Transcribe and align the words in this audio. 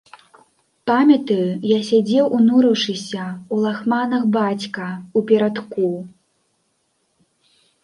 Памятаю, 0.91 1.43
я 1.71 1.77
сядзеў 1.89 2.25
унурыўшыся, 2.37 3.27
у 3.57 3.61
лахманах, 3.67 4.23
бацька 4.39 4.87
ў 5.17 5.19
перадку. 5.31 5.89